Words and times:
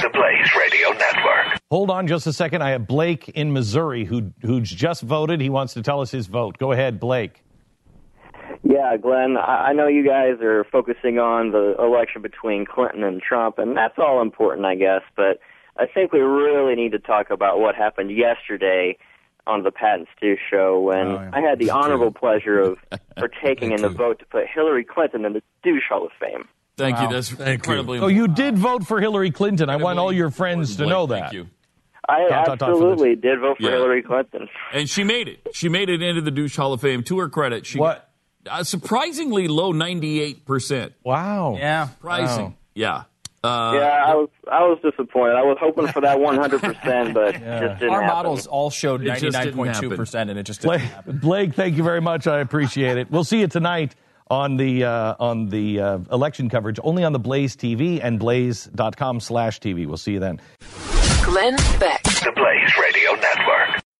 The 0.00 0.10
Blaze 0.12 0.50
Radio 0.58 0.90
Network. 0.90 1.60
Hold 1.70 1.90
on 1.90 2.06
just 2.06 2.26
a 2.26 2.32
second. 2.32 2.62
I 2.62 2.70
have 2.70 2.86
Blake 2.86 3.28
in 3.30 3.52
Missouri 3.52 4.04
who 4.04 4.32
who's 4.42 4.70
just 4.70 5.02
voted. 5.02 5.40
He 5.40 5.50
wants 5.50 5.74
to 5.74 5.82
tell 5.82 6.00
us 6.00 6.10
his 6.10 6.26
vote. 6.26 6.58
Go 6.58 6.72
ahead, 6.72 6.98
Blake. 7.00 7.42
Yeah, 8.62 8.96
Glenn, 8.96 9.36
I 9.36 9.68
I 9.68 9.72
know 9.72 9.86
you 9.86 10.04
guys 10.06 10.40
are 10.42 10.64
focusing 10.64 11.18
on 11.18 11.50
the 11.52 11.74
election 11.78 12.22
between 12.22 12.64
Clinton 12.66 13.02
and 13.04 13.20
Trump, 13.22 13.58
and 13.58 13.76
that's 13.76 13.98
all 13.98 14.20
important, 14.22 14.66
I 14.66 14.74
guess, 14.74 15.02
but 15.16 15.38
I 15.76 15.86
think 15.86 16.12
we 16.12 16.20
really 16.20 16.74
need 16.74 16.92
to 16.92 16.98
talk 16.98 17.30
about 17.30 17.60
what 17.60 17.74
happened 17.74 18.10
yesterday 18.16 18.96
on 19.46 19.62
the 19.62 19.70
Pat 19.70 19.98
and 19.98 20.06
Stu 20.16 20.36
show 20.50 20.80
when 20.80 21.06
Oh, 21.08 21.14
yeah. 21.14 21.30
I 21.34 21.40
had 21.40 21.58
the 21.58 21.70
honorable 21.70 22.10
pleasure 22.12 22.58
of 22.58 22.78
partaking 23.16 23.72
in 23.72 23.82
the 23.82 23.90
vote 23.90 24.18
to 24.20 24.24
put 24.26 24.46
Hillary 24.46 24.84
Clinton 24.84 25.24
in 25.24 25.34
the 25.34 25.42
douche 25.62 25.84
Hall 25.88 26.06
of 26.06 26.12
Fame. 26.18 26.48
Thank 26.76 26.96
Wow. 26.96 27.02
you. 27.08 27.08
That's 27.14 27.32
incredibly 27.32 27.98
Oh, 28.00 28.08
you 28.08 28.26
did 28.28 28.58
vote 28.58 28.86
for 28.86 29.00
Hillary 29.00 29.30
Clinton. 29.30 29.70
I 29.70 29.76
want 29.76 29.98
all 29.98 30.12
your 30.12 30.30
friends 30.30 30.72
to 30.76 30.82
Blake, 30.84 30.88
know 30.90 31.06
Thank 31.06 31.32
you. 31.32 31.46
I 32.08 32.26
Dot, 32.28 32.46
dot, 32.46 32.46
dot 32.46 32.58
for 32.58 32.72
absolutely 32.72 33.16
did 33.16 33.40
vote 33.40 33.56
for 33.56 33.62
Yeah. 33.62 33.70
Hillary 33.70 34.02
Clinton. 34.02 34.48
And 34.72 34.88
she 34.90 35.04
made 35.04 35.28
it. 35.28 35.48
She 35.54 35.68
made 35.68 35.88
it 35.88 36.02
into 36.02 36.20
the 36.20 36.30
douche 36.30 36.56
Hall 36.56 36.72
of 36.72 36.80
Fame. 36.80 37.02
To 37.04 37.18
her 37.20 37.28
credit, 37.28 37.64
she 37.64 37.78
What? 37.78 38.08
got 38.44 38.60
a 38.60 38.64
surprisingly 38.64 39.48
low, 39.48 39.72
ninety-eight 39.72 40.44
percent. 40.44 40.92
Wow. 41.04 41.56
Yeah. 41.58 41.88
Surprising. 41.88 42.44
Wow. 42.46 42.54
Yeah. 42.74 43.02
Uh, 43.42 43.72
yeah, 43.74 44.02
I 44.06 44.14
was 44.14 44.28
I 44.50 44.60
was 44.62 44.78
disappointed. 44.82 45.34
I 45.36 45.42
was 45.42 45.58
hoping 45.60 45.86
for 45.88 46.00
that 46.00 46.16
100%, 46.18 47.12
but 47.12 47.32
just 47.34 47.40
didn't 47.80 47.90
Our 47.90 48.00
happen. 48.02 48.16
models 48.16 48.46
all 48.46 48.70
showed 48.70 49.02
It 49.02 49.18
just 49.18 49.36
didn't 49.38 49.54
99.2%, 49.58 50.30
and 50.30 50.38
it 50.38 50.44
just 50.44 50.62
didn't 50.62 50.80
happen. 50.80 51.18
Blake, 51.18 51.52
thank 51.54 51.76
you 51.76 51.82
very 51.84 52.00
much. 52.00 52.26
I 52.26 52.40
appreciate 52.40 52.96
it. 52.96 53.10
We'll 53.10 53.22
see 53.24 53.40
you 53.40 53.46
tonight 53.46 53.94
on 54.30 54.56
the 54.56 54.84
uh, 54.84 55.14
on 55.18 55.48
the 55.48 55.80
uh, 55.80 55.98
election 56.10 56.48
coverage, 56.48 56.78
only 56.82 57.04
on 57.04 57.12
the 57.12 57.18
Blaze 57.18 57.56
TV 57.56 58.00
and 58.02 58.18
blaze.com 58.18 59.20
slash 59.20 59.60
TV. 59.60 59.86
We'll 59.86 59.96
see 59.96 60.12
you 60.12 60.20
then. 60.20 60.40
Glenn 61.24 61.56
Beck. 61.78 62.02
The 62.02 62.32
Blaze 62.34 62.72
Radio 62.80 63.12
Network. 63.12 63.83